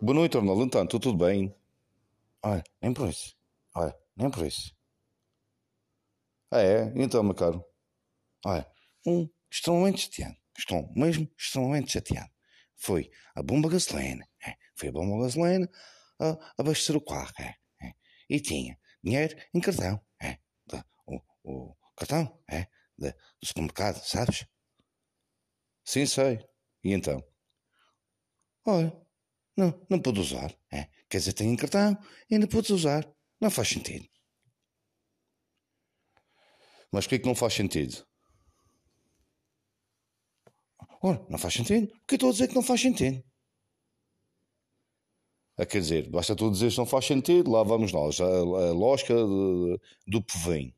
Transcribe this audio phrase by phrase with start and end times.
[0.00, 0.64] Boa noite, Arnaldo.
[0.64, 1.54] Então, estou tudo bem?
[2.42, 3.36] Olha, nem por isso.
[3.74, 4.74] Olha, nem por isso.
[6.50, 6.92] Ah, é?
[6.96, 7.64] Então, meu caro.
[8.44, 8.66] Olha,
[9.06, 10.36] um extremamente chateado.
[10.58, 12.30] Estou mesmo extremamente chateado.
[12.76, 14.28] Foi a bomba gasolina.
[14.44, 15.70] É, foi a bomba gasolina
[16.20, 17.32] a abastecer o carro.
[17.38, 17.54] É,
[17.86, 17.94] é,
[18.28, 20.00] e tinha dinheiro em cartão.
[20.20, 20.38] É,
[21.06, 22.66] o, o cartão, é,
[22.98, 24.46] de, do supermercado, sabes?
[25.84, 26.44] Sim, sei.
[26.82, 27.22] E então?
[28.66, 28.92] Olha,
[29.56, 30.54] não, não pude usar.
[30.70, 30.88] É.
[31.08, 31.96] Quer dizer, tenho cartão
[32.30, 33.06] e ainda podes usar.
[33.40, 34.08] Não faz sentido.
[36.90, 38.06] Mas porquê que não faz sentido?
[41.02, 41.88] Ora, não faz sentido.
[41.88, 43.22] Porque estou a dizer que não faz sentido.
[45.58, 48.20] Ah, quer dizer, basta tu dizer que não faz sentido, lá vamos nós.
[48.20, 50.74] A, a lógica do povém.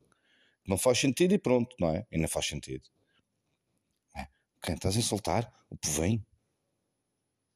[0.67, 2.05] Não faz sentido e pronto, não é?
[2.11, 2.83] E não faz sentido.
[4.15, 4.27] É.
[4.61, 5.51] Quem estás a insultar?
[5.69, 6.25] O povém?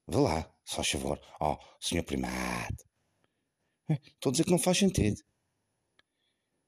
[0.08, 1.20] Vê lá, só favor.
[1.40, 2.78] Oh, senhor primado.
[3.90, 5.20] É, estou a dizer que não faz sentido.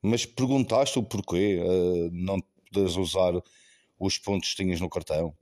[0.02, 2.42] Mas perguntaste o porquê uh, não
[2.74, 3.34] podes usar
[4.00, 5.38] os pontos que tinhas no cartão?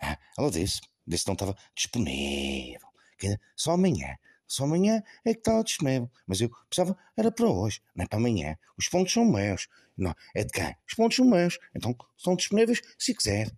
[0.00, 2.86] Ah, ela disse, disse que não estava disponível.
[3.18, 4.16] Que só amanhã.
[4.46, 6.08] Só amanhã é que estava disponível.
[6.24, 8.56] Mas eu precisava, era para hoje, não é para amanhã.
[8.78, 9.66] Os pontos são meus.
[9.96, 10.76] Não, é de quem?
[10.86, 11.58] Os pontos são meus.
[11.74, 13.50] Então são disponíveis se quiser.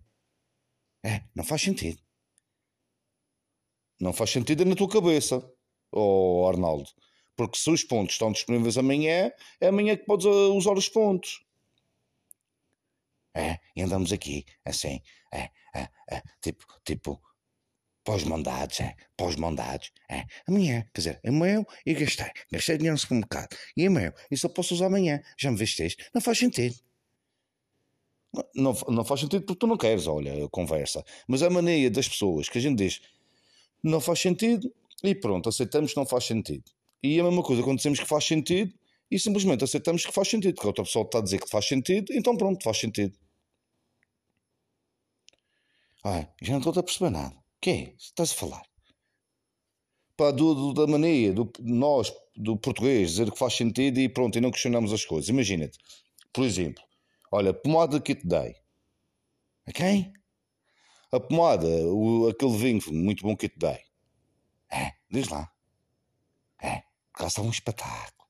[1.03, 2.01] É, não faz sentido.
[4.01, 5.47] Não faz sentido na tua cabeça,
[5.91, 6.89] oh Arnaldo.
[7.35, 11.45] Porque se os pontos estão disponíveis amanhã, é amanhã que podes uh, usar os pontos.
[13.33, 17.21] É, e andamos aqui, assim, é, é, é tipo, tipo,
[18.03, 23.55] pós-mandados, é, pós-mandados, é, amanhã, quer dizer, é meu e gastei, gastei dinheiro no supermercado,
[23.77, 26.03] e é meu, e só posso usar amanhã, já me viste isto?
[26.13, 26.75] Não faz sentido.
[28.55, 31.03] Não, não, faz sentido porque tu não queres, olha, conversa.
[31.27, 33.01] Mas a maneira das pessoas que a gente diz,
[33.83, 34.71] não faz sentido
[35.03, 36.63] e pronto, aceitamos que não faz sentido.
[37.01, 38.73] E a mesma coisa quando dizemos que faz sentido
[39.09, 41.67] e simplesmente aceitamos que faz sentido, porque a outra pessoa está a dizer que faz
[41.67, 43.17] sentido, então pronto, faz sentido.
[46.03, 47.35] Ah, já não estou a perceber nada.
[47.35, 47.95] O que é?
[47.97, 48.63] Estás a falar?
[50.17, 54.37] Pá, do, do, da mania, do, nós, do português, dizer que faz sentido e pronto,
[54.37, 55.29] e não questionamos as coisas.
[55.29, 55.77] Imagina-te,
[56.33, 56.83] por exemplo,
[57.31, 58.55] olha, pomada que te dei.
[59.67, 60.13] A quem?
[61.11, 63.79] A pomada, o, aquele vinho muito bom que eu te dei.
[64.71, 65.51] É, diz lá.
[66.61, 66.83] É,
[67.13, 68.29] cá um espetáculo.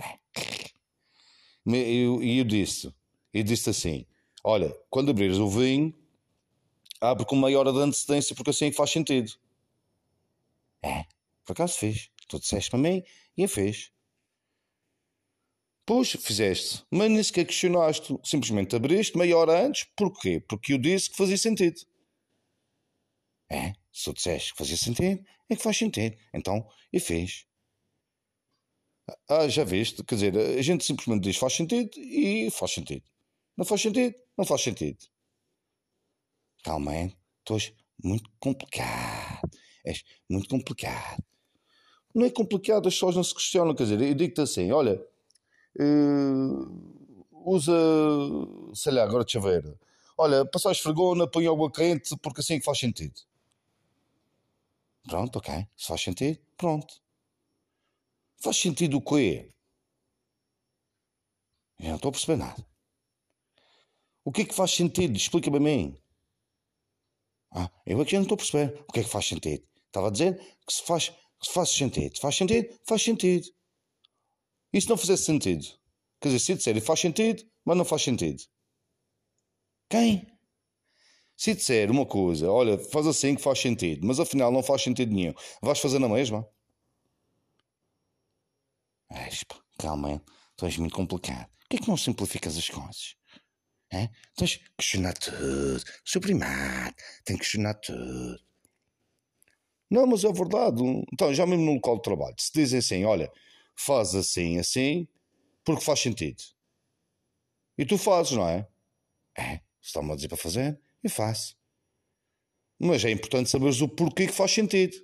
[0.00, 0.18] É.
[1.66, 2.92] E eu, eu, disse,
[3.32, 4.06] eu disse assim,
[4.42, 5.94] olha, quando abrires o vinho,
[7.00, 9.32] abre com meia hora de antecedência, porque assim é faz sentido.
[10.82, 11.04] É,
[11.44, 12.10] por acaso fiz.
[12.26, 13.02] Tu disseste para mim
[13.36, 13.90] e eu fiz.
[15.86, 18.18] Pois, fizeste, mas nem sequer questionaste.
[18.22, 19.86] Simplesmente abriste meia hora antes.
[19.96, 20.38] Porquê?
[20.40, 21.80] Porque eu disse que fazia sentido.
[23.50, 26.16] É, se tu disseste que fazia sentido, é que faz sentido.
[26.34, 27.46] Então, e fez.
[29.28, 30.04] Ah, já viste?
[30.04, 33.04] Quer dizer, a gente simplesmente diz faz sentido e faz sentido.
[33.56, 34.98] Não faz sentido, não faz sentido.
[36.64, 37.72] Realmente, tu és
[38.02, 39.50] muito complicado.
[39.84, 41.22] És muito complicado.
[42.14, 43.74] Não é complicado, as pessoas não se questionam.
[43.74, 45.00] Quer dizer, eu digo-te assim: olha,
[45.80, 47.08] uh,
[47.44, 47.72] usa,
[48.74, 49.64] sei lá, agora deixa ver.
[50.16, 53.27] Olha, passar esfregona, põe água quente, porque assim é que faz sentido.
[55.08, 55.66] Pronto, ok.
[55.74, 56.94] Se faz sentido, pronto.
[58.42, 59.50] Faz sentido o quê?
[61.80, 62.66] Eu não estou a perceber nada.
[64.22, 65.16] O que é que faz sentido?
[65.16, 66.02] Explica-me a mim.
[67.50, 68.84] Ah, eu aqui não estou a perceber.
[68.86, 69.66] O que é que faz sentido?
[69.86, 71.04] Estava a dizer que se faz,
[71.42, 72.14] se faz sentido.
[72.14, 73.48] Se faz sentido, faz sentido.
[74.74, 75.64] E se não fizesse sentido?
[76.20, 78.42] Quer dizer, se disser faz sentido, mas não faz sentido.
[79.88, 80.37] Quem?
[81.38, 85.14] Se disser uma coisa, olha, faz assim que faz sentido, mas afinal não faz sentido
[85.14, 85.32] nenhum,
[85.62, 86.44] vais fazer na mesma?
[89.08, 90.20] Espa, calma,
[90.56, 91.48] tu és muito complicado.
[91.60, 93.14] Por que é que não simplificas as coisas?
[93.88, 94.08] É?
[94.34, 95.80] Tens que questionar tudo.
[96.04, 98.40] Seu primado tem que questionar tudo.
[99.88, 100.82] Não, mas é verdade.
[101.12, 103.30] Então, já mesmo no local de trabalho, se dizem assim, olha,
[103.76, 105.06] faz assim, assim,
[105.64, 106.42] porque faz sentido.
[107.78, 108.66] E tu fazes, não é?
[109.38, 111.56] É, está-me a dizer para fazer, eu faço.
[112.78, 114.96] Mas é importante saberes o porquê que faz sentido.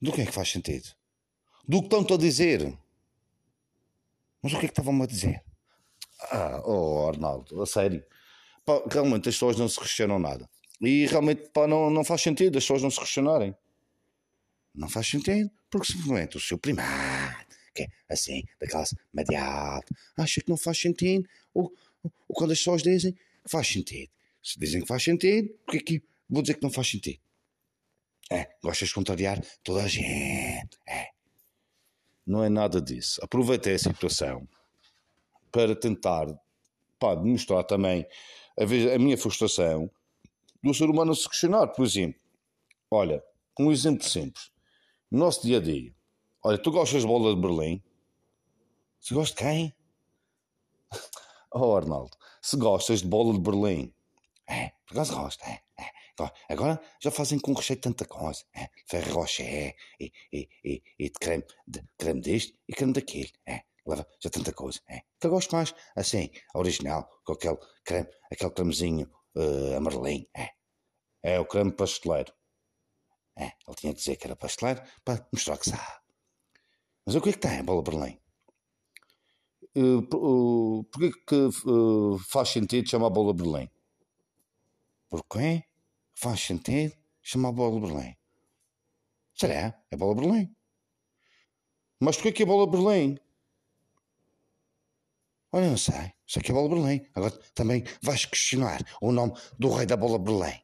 [0.00, 0.88] Do que é que faz sentido?
[1.66, 2.76] Do que estão-te a dizer.
[4.42, 5.42] Mas o que é que estavam-me a dizer?
[6.30, 8.04] Ah, oh Arnaldo, a sério.
[8.64, 10.48] Pá, realmente as pessoas não se questionam nada.
[10.80, 13.54] E realmente pá, não, não faz sentido as pessoas não se questionarem.
[14.74, 19.82] Não faz sentido, porque simplesmente o seu primário, que é assim, da classe medial,
[20.16, 21.26] acha que não faz sentido.
[21.54, 21.72] Ou
[22.28, 23.16] quando as pessoas dizem
[23.50, 24.10] faz sentido.
[24.42, 27.20] Se dizem que faz sentido, porque que vou dizer que não faz sentido?
[28.30, 30.78] É, gostas de contrariar toda a gente.
[30.88, 31.10] É.
[32.26, 33.20] Não é nada disso.
[33.22, 34.48] Aproveitei a situação
[35.52, 36.26] para tentar
[36.98, 38.06] pá, demonstrar também
[38.58, 39.90] a, a minha frustração
[40.62, 41.68] do ser humano se questionar.
[41.68, 42.20] Por exemplo,
[42.90, 43.22] olha,
[43.58, 44.50] um exemplo simples.
[45.10, 45.94] No nosso dia a dia,
[46.42, 47.82] olha, tu gostas de bola de Berlim?
[49.00, 49.74] Se gosta de quem?
[51.58, 52.14] Oh, Arnaldo,
[52.46, 53.92] se gostas de bola de Berlim,
[54.48, 55.90] é, por acaso gosto, é, é.
[56.48, 61.18] Agora já fazem com recheio tanta coisa, é, ferro rocher, e, e, e, e de
[61.18, 65.00] creme, de creme deste e creme daquele, é, leva já tanta coisa, é.
[65.20, 70.50] Que eu gosto mais, assim, original, com aquele creme, aquele cremezinho uh, amarelinho, é.
[71.24, 72.32] É o creme pasteleiro.
[73.36, 76.00] É, ele tinha que dizer que era pasteleiro para mostrar que sabe.
[77.04, 78.20] Mas o que é que tem a bola Berlim?
[79.76, 81.34] Uh, Porquê que
[81.68, 83.68] uh, faz sentido chamar bola Berlim?
[85.10, 85.64] Porquê
[86.14, 88.16] faz sentido chamar bola Berlim?
[89.34, 89.78] Será?
[89.90, 90.50] É bola Berlim.
[92.00, 93.18] Mas porquê que é bola Berlim?
[95.52, 96.12] Olha, não sei.
[96.26, 97.06] Sei que é bola Berlim.
[97.14, 100.58] Agora também vais questionar o nome do rei da bola Berlim.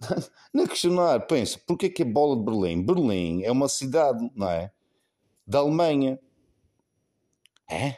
[0.54, 2.84] não é questionar, pensa, porquê que é bola de Berlim?
[2.84, 4.72] Berlim é uma cidade, não é?
[5.46, 6.18] Da Alemanha.
[7.72, 7.96] É?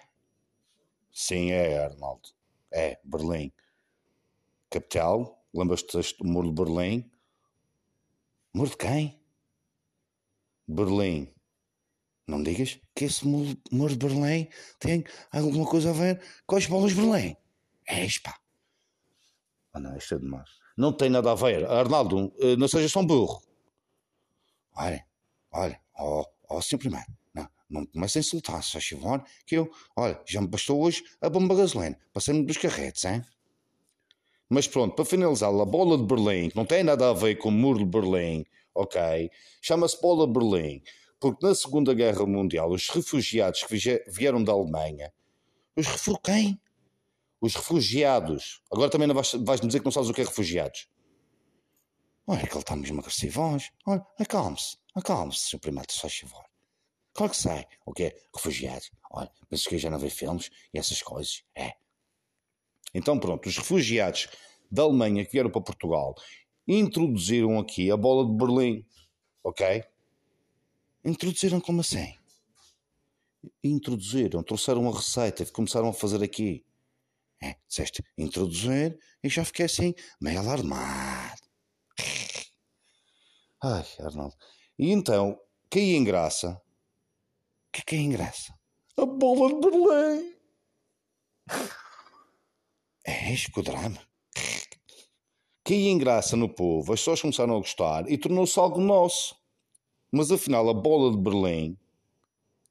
[1.13, 2.29] Sim, é, Arnaldo.
[2.71, 3.53] É, Berlim.
[4.71, 7.11] Capital, lembras-te do muro de Berlim?
[8.53, 9.21] Muro de quem?
[10.69, 11.35] Berlim.
[12.25, 14.49] Não digas que esse muro de Berlim
[14.79, 17.37] tem alguma coisa a ver com as bolas de Berlim.
[17.85, 18.39] É, pá.
[19.73, 20.51] Ah, não, isto é demais.
[20.77, 21.65] Não tem nada a ver.
[21.69, 23.43] Arnaldo, eh, não sejas tão burro.
[24.77, 25.05] Olha,
[25.51, 27.24] olha, ó, ó, simplesmente.
[27.75, 31.29] Não comece a insultar, se faz favor, que eu, olha, já me bastou hoje a
[31.29, 33.21] bomba gasolina, passei-me dos carretes, hein?
[34.49, 37.49] Mas pronto, para finalizar, a bola de Berlim, que não tem nada a ver com
[37.49, 39.29] o muro de Berlim, ok?
[39.61, 40.83] Chama-se bola de Berlim,
[41.19, 43.77] porque na Segunda Guerra Mundial, os refugiados que
[44.07, 45.13] vieram da Alemanha,
[45.77, 46.57] os refugiados?
[47.41, 48.63] Os refugiados.
[48.71, 50.89] Agora também vais, vais-me dizer que não sabes o que é refugiados.
[52.25, 53.73] Olha, que ele está mesmo agressivo hoje.
[53.85, 55.59] Olha, acalme-se, acalme-se, Sr.
[55.59, 56.54] Primeiro, se faz favor.
[57.15, 57.67] Claro que sai.
[57.87, 58.17] O que é?
[58.35, 58.91] Refugiados.
[59.11, 61.45] Olha, pensas que já não vê filmes e essas coisas?
[61.55, 61.75] É.
[62.93, 64.29] Então pronto, os refugiados
[64.71, 66.15] da Alemanha que vieram para Portugal
[66.67, 68.85] introduziram aqui a bola de Berlim.
[69.45, 69.85] Ok?
[71.05, 72.17] Introduziram como assim?
[73.63, 76.65] Introduziram, trouxeram a receita e começaram a fazer aqui.
[77.43, 81.43] É, disseste introduzir e já fiquei assim, meio alarmado.
[83.63, 84.35] Ai, Arnaldo.
[84.79, 85.39] E então,
[85.71, 86.61] que em graça
[87.75, 88.55] que é que é engraça?
[88.97, 90.35] A bola de Berlim.
[93.05, 93.99] É isto o drama.
[95.65, 99.35] Que em graça no povo, as pessoas começaram a gostar e tornou-se algo nosso.
[100.13, 101.77] Mas afinal, a bola de Berlim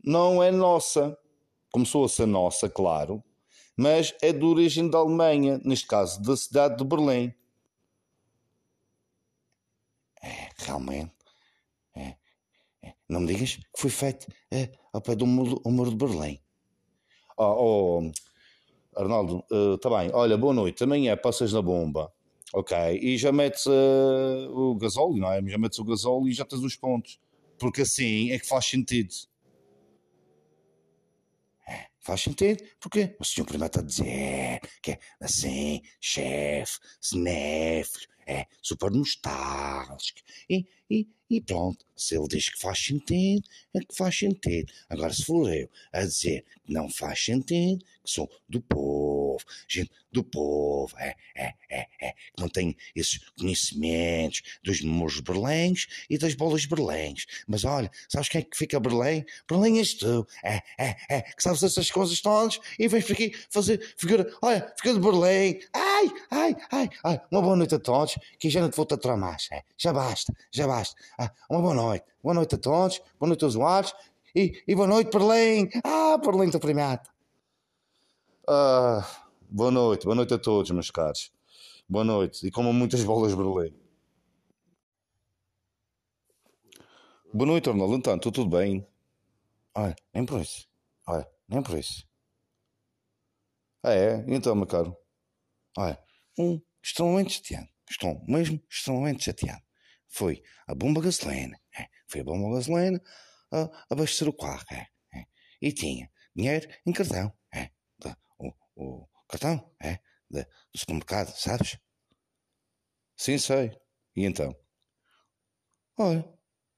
[0.01, 1.17] não é nossa.
[1.69, 3.21] Começou a ser nossa, claro,
[3.75, 7.33] mas é de origem da Alemanha, neste caso da cidade de Berlim.
[10.21, 11.22] É, realmente.
[13.13, 16.39] É, não me digas que foi feito é, ao pé do muro, muro de Berlim.
[17.37, 18.11] Oh, oh
[18.95, 19.43] Arnaldo,
[19.75, 20.11] está uh, bem.
[20.13, 20.83] Olha, boa noite.
[20.83, 22.11] Amanhã passas na bomba.
[22.51, 22.75] Ok.
[23.01, 25.41] E já metes uh, o gasóleo, não é?
[25.47, 27.19] Já metes o gasóleo e já tens os pontos.
[27.57, 29.13] Porque assim é que faz sentido.
[31.67, 32.63] É, faz sentido.
[32.79, 33.15] Porquê?
[33.19, 40.19] O senhor primeiro está a dizer que é assim, chefe, cinéfilo, é super nostálgico.
[40.49, 44.71] E, e, e pronto, se ele diz que faz sentido, é que faz sentido.
[44.89, 49.91] Agora, se for eu a dizer que não faz sentido, que sou do povo, gente
[50.11, 56.17] do povo, é, é, é, é, que não tem esses conhecimentos dos números berlenhos e
[56.17, 57.25] das bolas berlenhos.
[57.47, 59.25] Mas olha, sabes quem é que fica Berlim?
[59.49, 63.33] Berlim és tu, é, é, é, que sabes essas coisas todas e vens por aqui
[63.49, 68.12] fazer figura, olha, figura de Berlim, ai, ai, ai, ai, uma boa noite a todos,
[68.39, 70.95] que já não te vou aturar mais, é, já basta, já basta.
[71.17, 72.05] Ah, uma boa noite.
[72.21, 73.93] Boa noite a todos, boa noite aos usuários
[74.35, 75.69] e, e boa noite, Berlim.
[75.83, 77.09] Ah, Berlim, estou premiado.
[78.47, 79.05] Ah,
[79.49, 81.31] boa noite, boa noite a todos, meus caros.
[81.87, 83.73] Boa noite e como muitas bolas Berlim.
[87.35, 87.95] Boa noite, Arnaldo.
[87.95, 88.85] Então, estou tudo bem?
[89.73, 90.67] Olha, nem por isso.
[91.07, 92.07] Olha, nem por isso.
[93.81, 94.23] Ah, é?
[94.27, 94.95] Então, meu caro.
[95.75, 95.99] Olha,
[96.37, 97.72] um extremamente chateado.
[97.93, 99.63] Estou mesmo extremamente chateado
[100.13, 103.01] foi a bomba gasolina, é, foi a bomba gasolina
[103.51, 105.25] a abastecer o carro, é, é,
[105.59, 111.79] e tinha dinheiro em cartão, é, de, o, o, cartão, é, de, do supermercado, sabes?
[113.17, 113.71] Sim, sei.
[114.15, 114.55] E então?
[115.97, 116.23] Olha,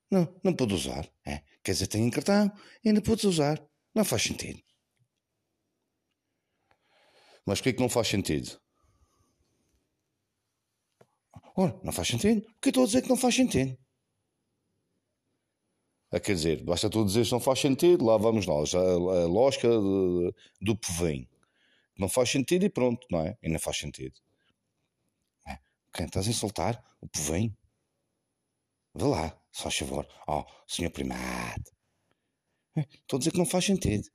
[0.10, 1.10] não, não pode usar.
[1.26, 1.42] É.
[1.64, 2.52] Quer dizer, tem cartão
[2.84, 3.62] e ainda podes usar.
[3.94, 4.62] Não faz sentido.
[7.46, 8.62] Mas porquê que não faz sentido?
[11.56, 12.42] Ora, não faz sentido.
[12.42, 13.78] Porque eu estou a dizer que não faz sentido.
[16.12, 18.74] Ah, quer dizer, basta tu dizer que não faz sentido, lá vamos nós.
[18.74, 21.30] A, a lógica de, do povém.
[21.98, 23.38] Não faz sentido e pronto, não é?
[23.42, 24.20] E não faz sentido.
[25.48, 25.58] É.
[25.94, 26.84] Quem estás a insultar?
[27.02, 27.56] O povém?
[28.94, 30.08] Vê lá, só favor.
[30.28, 31.72] Oh, senhor primado.
[32.78, 34.10] É, estou a dizer que não faz sentido.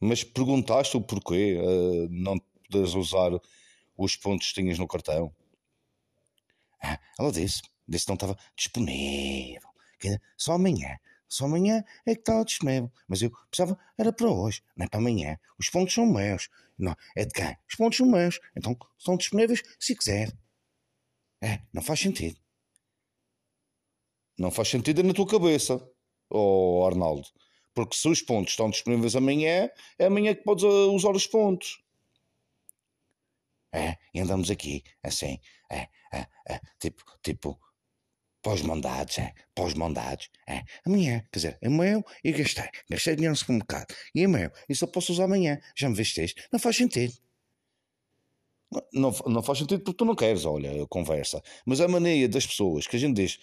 [0.00, 2.38] Mas perguntaste o porquê uh, não
[2.70, 3.30] podes usar
[3.96, 5.34] os pontos que tinhas no cartão?
[6.82, 9.68] Ah, ela disse, disse que não estava disponível.
[9.98, 10.98] Que só amanhã.
[11.28, 12.90] Só amanhã é que estava disponível.
[13.06, 15.38] Mas eu precisava, era para hoje, não é para amanhã.
[15.58, 16.48] Os pontos são meus.
[16.78, 17.56] Não, é de quem?
[17.68, 18.40] Os pontos são meus.
[18.56, 20.32] Então estão disponíveis se quiser.
[21.42, 22.40] É, não faz sentido.
[24.38, 25.84] Não faz sentido na tua cabeça,
[26.30, 27.26] oh Arnaldo.
[27.74, 29.68] Porque se os pontos estão disponíveis amanhã,
[29.98, 31.82] é amanhã que podes uh, usar os pontos.
[33.78, 35.38] É, e andamos aqui, assim,
[35.70, 37.56] é, é, é tipo, tipo,
[38.42, 43.94] pós-mandados, é, pós-mandados, é, amanhã, quer dizer, é meu e gastei, gastei dinheiro no supermercado,
[44.12, 46.42] e é meu, e só posso usar amanhã, já me viste isto?
[46.50, 47.14] Não faz sentido.
[48.92, 51.40] Não, não faz sentido porque tu não queres, olha, conversa.
[51.64, 53.38] Mas a mania das pessoas que a gente diz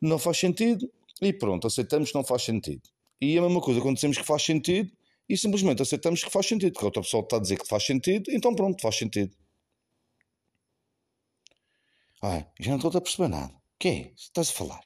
[0.00, 0.88] não faz sentido
[1.20, 2.88] e pronto, aceitamos que não faz sentido.
[3.20, 4.90] E a mesma coisa quando dizemos que faz sentido
[5.28, 7.84] e simplesmente aceitamos que faz sentido, porque a outra pessoa está a dizer que faz
[7.84, 9.36] sentido, então pronto, faz sentido.
[12.22, 13.52] Ah, já não estou a perceber nada.
[13.52, 14.12] O que é?
[14.16, 14.80] Estás a falar?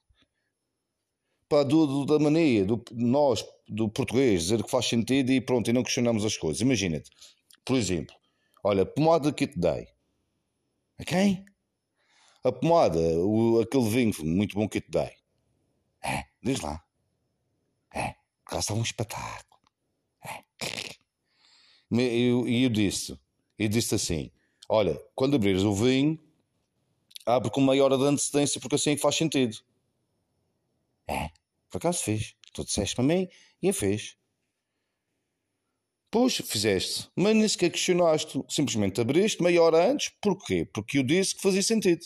[1.49, 5.69] Pá, do, do, da mania, do, nós, do português, dizer que faz sentido e pronto,
[5.69, 6.61] e não questionamos as coisas.
[6.61, 7.11] Imagina-te,
[7.65, 8.15] por exemplo,
[8.65, 9.87] olha, pomada que te dei.
[10.99, 11.45] A quem?
[12.45, 15.11] A pomada, o, aquele vinho muito bom que te dei.
[16.03, 16.83] É, diz lá.
[17.95, 19.61] É, Caça um espetáculo.
[20.25, 20.45] É.
[21.91, 23.19] E eu, eu, disse,
[23.59, 24.31] eu disse assim:
[24.69, 26.19] olha, quando abrires o vinho,
[27.27, 29.57] abre com meia hora de antecedência, porque assim é que faz sentido.
[31.09, 31.31] É,
[31.71, 32.35] por acaso fiz.
[32.53, 33.29] Tu disseste para mim
[33.63, 34.17] e eu fiz.
[36.11, 38.43] Pois, fizeste, mas nem sequer questionaste.
[38.49, 40.11] Simplesmente abriste meia hora antes.
[40.21, 40.67] Porquê?
[40.67, 42.05] Porque eu disse que fazia sentido.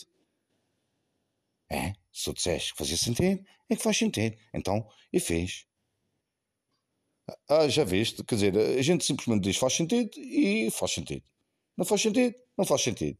[1.69, 4.37] É, se tu disseste que fazia sentido, é que faz sentido.
[4.53, 5.67] Então, e fez.
[7.49, 8.23] Ah, já viste?
[8.23, 11.23] Quer dizer, a gente simplesmente diz faz sentido e faz sentido.
[11.75, 12.35] Não faz sentido?
[12.57, 13.19] Não faz sentido.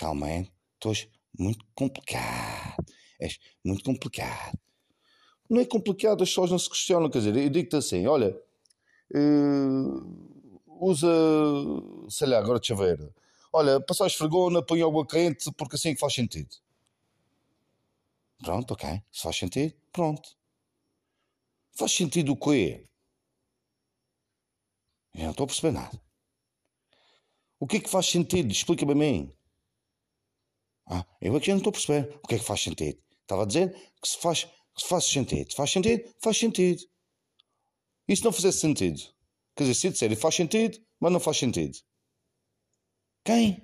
[0.00, 1.08] Realmente, tu és
[1.38, 2.84] muito complicado.
[3.20, 4.58] És muito complicado.
[5.48, 7.10] Não é complicado, as pessoas não se questionam.
[7.10, 8.36] Quer dizer, eu digo-te assim: olha,
[9.14, 11.08] uh, usa,
[12.08, 12.98] sei lá, agora deixa ver.
[13.52, 16.56] Olha, passar esfregona, põe água quente, porque assim é que faz sentido.
[18.42, 19.02] Pronto, ok.
[19.12, 20.36] Se faz sentido, pronto.
[21.72, 22.86] Faz sentido o quê?
[25.14, 26.00] Eu não estou a perceber nada.
[27.60, 28.50] O que é que faz sentido?
[28.50, 29.32] Explica-me a mim.
[30.94, 32.14] Ah, eu aqui não estou a perceber.
[32.22, 33.00] O que é que faz sentido?
[33.22, 35.54] Estava a dizer que se faz, que se faz sentido.
[35.54, 36.14] Faz sentido?
[36.22, 36.82] Faz sentido.
[38.06, 39.00] E se não fizesse sentido?
[39.56, 41.78] Quer dizer, se disser faz sentido, mas não faz sentido.
[43.24, 43.62] Quem?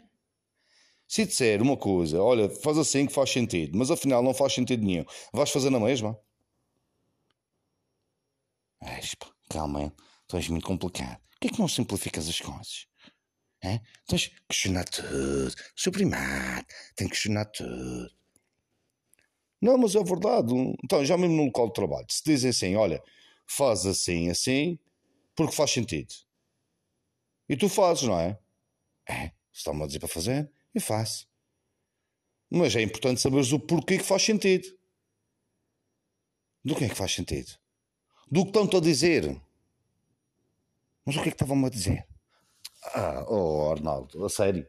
[1.06, 4.84] Se disser uma coisa, olha, faz assim que faz sentido, mas afinal não faz sentido
[4.84, 6.18] nenhum, vais fazer na mesma?
[8.82, 9.94] Espa, calma,
[10.26, 11.18] tu és muito complicado.
[11.30, 12.87] Por que é que não simplificas as coisas?
[13.60, 13.80] É?
[14.06, 15.54] Tens que questionar tudo.
[15.76, 18.10] Seu primado tem que questionar tudo.
[19.60, 20.54] Não, mas é verdade.
[20.84, 23.02] Então, já mesmo no local de trabalho, se dizem assim, olha,
[23.46, 24.78] faz assim, assim,
[25.34, 26.14] porque faz sentido.
[27.48, 28.38] E tu fazes, não é?
[29.08, 31.26] É, está-me a dizer para fazer, eu faço.
[32.50, 34.68] Mas é importante saberes o porquê que faz sentido.
[36.64, 37.58] Do que é que faz sentido?
[38.30, 39.40] do que estão-te a dizer.
[41.04, 42.06] Mas o que é que estavam-me a dizer?
[42.84, 44.66] Ah, oh Arnaldo, a sério.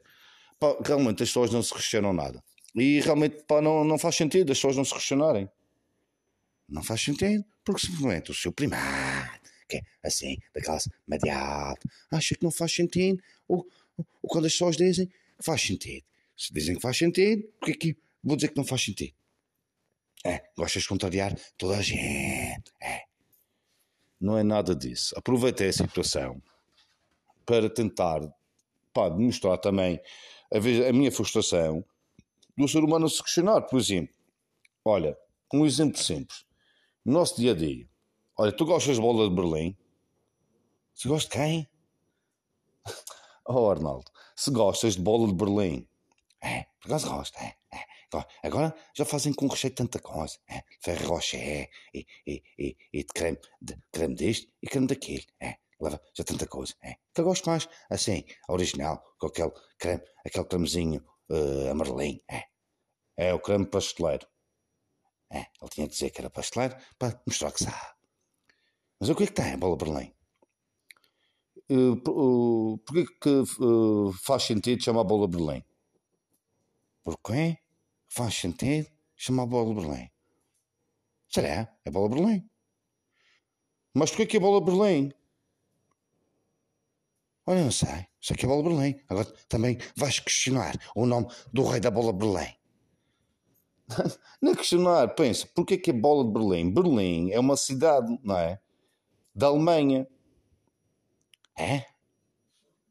[0.60, 2.44] Pá, realmente as pessoas não se questionam nada.
[2.76, 5.50] E realmente pá, não, não faz sentido as pessoas não se questionarem.
[6.68, 11.76] Não faz sentido, porque simplesmente o seu primário, que é assim, da classe medial,
[12.12, 16.06] acha que não faz sentido, ou, ou quando as pessoas dizem que faz sentido.
[16.38, 19.14] Se dizem que faz sentido, porque que vou dizer que não faz sentido?
[20.24, 22.72] É, gostas de contrariar toda a gente.
[22.82, 23.04] É,
[24.20, 25.16] não é nada disso.
[25.18, 26.42] Aproveitei a situação
[27.50, 28.22] para tentar
[28.94, 30.00] pá, demonstrar também
[30.54, 31.84] a, a minha frustração
[32.56, 33.64] do ser humano se questionar.
[33.64, 34.14] Por exemplo,
[34.86, 35.18] olha,
[35.52, 36.46] um exemplo simples.
[37.04, 37.90] No nosso dia a dia,
[38.38, 39.76] olha, tu gostas de bola de Berlim?
[40.94, 41.70] Se gosta de quem?
[43.52, 45.88] Oh, Arnaldo, se gostas de bola de Berlim,
[46.40, 47.80] é, por acaso gosto, é, é.
[48.44, 50.38] Agora já fazem com recheio tanta coisa.
[50.48, 55.26] É, ferro rocher e, e, e, e, de creme, de creme deste e creme daquele.
[55.40, 56.74] É, leva já tanta coisa.
[56.84, 56.96] É.
[57.14, 62.22] Que eu gosto mais assim, original, com aquele creme, aquele cremezinho uh, amarelinho.
[62.30, 62.44] É.
[63.18, 64.28] é o creme pasteleiro.
[65.32, 68.00] É, ele tinha que dizer que era pasteleiro para mostrar que sabe.
[69.00, 70.14] Mas o que é que tem a bola Berlim?
[71.72, 73.30] Uh, uh, Porquê que
[73.64, 75.64] uh, faz sentido chamar bola Berlim?
[77.04, 77.60] Porquê
[78.10, 80.10] faz sentido chamar bola Berlim?
[81.30, 81.74] Será?
[81.86, 82.50] É bola Berlim.
[83.94, 85.14] Mas porquê que é bola Berlim?
[87.50, 88.06] Olha, não sei.
[88.22, 89.02] Sei que é bola Berlim.
[89.10, 92.54] Agora também vais questionar o nome do rei da bola Berlim.
[94.40, 96.72] não é questionar, pensa, porquê que é bola de Berlim?
[96.72, 98.62] Berlim é uma cidade, não é?
[99.34, 100.08] Da Alemanha.
[101.58, 101.88] É?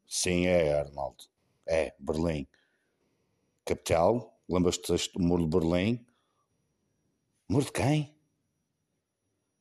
[0.09, 1.23] Sim, é, Arnaldo.
[1.65, 2.45] É, Berlim.
[3.65, 4.37] Capital.
[4.49, 6.05] Lembras-te do muro de Berlim?
[7.49, 8.13] Muro de quem?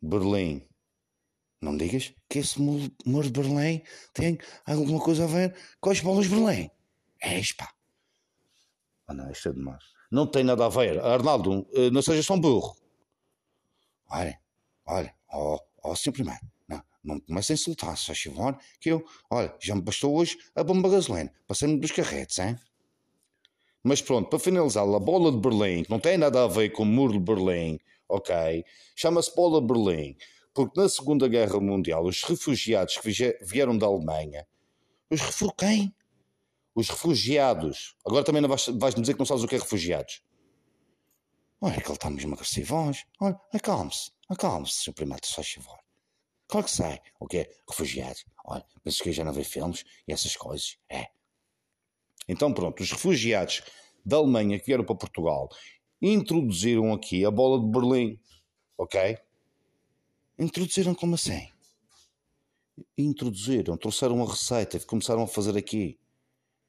[0.02, 0.68] Berlim.
[1.62, 3.82] Não digas que esse muro de Berlim
[4.14, 6.70] tem alguma coisa a ver com as bolas de Berlim.
[7.20, 7.74] É, pá.
[9.08, 9.84] Ah, não, isto é demais.
[10.12, 11.00] Não tem nada a ver.
[11.00, 12.76] Arnaldo, eh, não sejas tão burro.
[14.10, 14.40] Olha,
[14.86, 16.42] olha, ó, ó, simplesmente.
[16.68, 20.64] Não, não comece a insultar, se favor, que eu, olha, já me bastou hoje a
[20.64, 21.34] bomba gasolina.
[21.48, 22.58] Passei-me dos carretes, hein?
[23.84, 26.84] Mas pronto, para finalizar, a bola de Berlim, que não tem nada a ver com
[26.84, 28.64] o muro de Berlim, ok?
[28.96, 30.18] Chama-se bola de Berlim,
[30.58, 33.12] porque na Segunda Guerra Mundial, os refugiados que
[33.44, 34.48] vieram da Alemanha,
[35.08, 35.96] os refugiados, quem?
[36.74, 37.96] Os refugiados.
[38.04, 40.24] Agora também não vais, vais dizer que não sabes o que é refugiados.
[41.62, 43.06] Olha que ele está mesmo agressivo hoje.
[43.22, 44.94] Olha, acalme-se, acalme-se, Sr.
[44.94, 45.78] Primeiro, se faz favor.
[46.48, 48.26] Claro que sei o que é refugiados.
[48.44, 50.80] Olha, penso que já não vê filmes e essas coisas.
[50.90, 51.10] É.
[52.28, 53.62] Então, pronto, os refugiados
[54.04, 55.50] da Alemanha que vieram para Portugal
[56.02, 58.20] introduziram aqui a bola de Berlim,
[58.76, 59.20] ok?
[60.40, 61.52] Introduziram como assim?
[62.98, 66.00] Introduziram, trouxeram a receita, começaram a fazer aqui.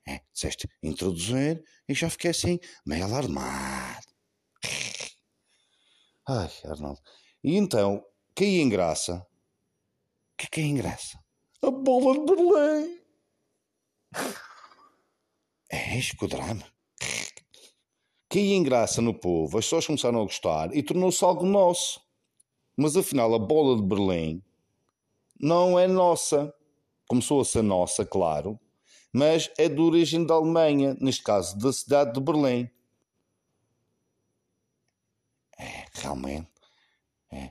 [0.06, 4.06] É, disseste introduzir e já fiquei assim, meio alarmado.
[6.26, 7.00] Ai, Arnaldo.
[7.44, 8.02] E então,
[8.34, 9.16] que aí engraça?
[9.18, 11.22] O que é que engraça?
[11.60, 13.00] A bola de Berlim.
[15.70, 16.64] É isto o drama.
[18.30, 22.00] Que engraça no povo, as pessoas começaram a gostar e tornou-se algo nosso.
[22.80, 24.40] Mas afinal, a bola de Berlim
[25.40, 26.54] não é nossa.
[27.08, 28.56] Começou a ser nossa, claro,
[29.12, 32.70] mas é de origem da Alemanha, neste caso da cidade de Berlim.
[35.58, 36.48] É, realmente.
[37.32, 37.50] É,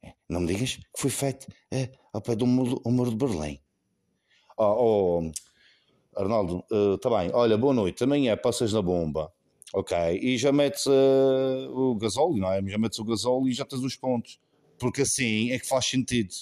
[0.00, 0.14] é.
[0.28, 3.58] Não me digas que foi feito é, ao pé do muro, muro de Berlim.
[4.56, 5.32] Oh, oh,
[6.14, 7.30] Arnaldo, está uh, bem.
[7.34, 8.04] Olha, boa noite.
[8.04, 9.32] Amanhã passas na bomba.
[9.74, 9.96] Ok.
[10.22, 12.62] E já metes uh, o gasóleo, não é?
[12.64, 14.38] Já metes o gasóleo e já tens os pontos.
[14.82, 16.34] Porque assim é que faz sentido.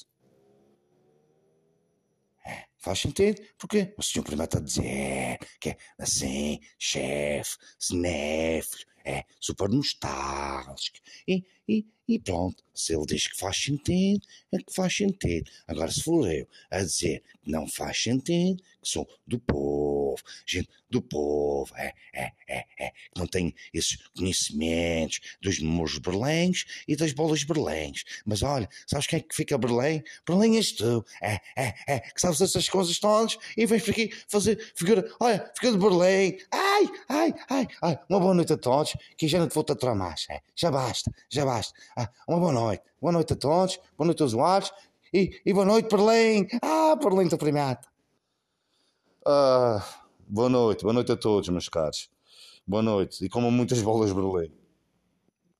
[2.46, 8.90] É, faz sentido, porque o senhor primeiro está a dizer que é assim, chefe, cinéfilo,
[9.04, 10.98] é super nostálgico.
[11.28, 15.48] E, e, e pronto, se ele diz que faz sentido, é que faz sentido.
[15.68, 20.68] Agora, se for eu a dizer que não faz sentido, que sou do povo, gente
[20.90, 26.96] do povo, é, é, é, é, que não tem esses conhecimentos dos números berlengues e
[26.96, 28.04] das bolas berlengues.
[28.26, 30.02] Mas olha, sabes quem é que fica Berlim?
[30.26, 34.12] Berlim és tu, é, é, é, que sabes essas coisas todas e vens por aqui
[34.26, 38.96] fazer figura, olha, figura de Berlim, ai, ai, ai, ai, uma boa noite a todos,
[39.16, 41.72] que já não te vou aturar mais, é, já basta, já basta.
[42.00, 42.82] Ah, uma boa noite.
[42.98, 43.78] Boa noite a todos.
[43.98, 44.72] Boa noite aos usuários.
[45.12, 46.46] E, e boa noite, Berlim.
[46.62, 47.86] Ah, Berlim, estou premiado.
[49.26, 49.84] Ah,
[50.26, 50.82] boa noite.
[50.82, 52.10] Boa noite a todos, meus caros.
[52.66, 53.22] Boa noite.
[53.22, 54.50] E como muitas bolas, Berlim.